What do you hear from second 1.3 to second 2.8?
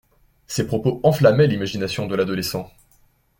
l'imagination de l'adolescent.